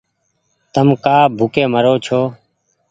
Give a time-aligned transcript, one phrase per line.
[0.73, 2.19] تم ڪآ ڀوڪي مرو ڇو